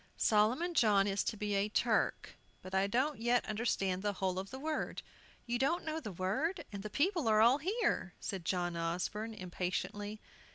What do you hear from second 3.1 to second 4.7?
yet understand the whole of the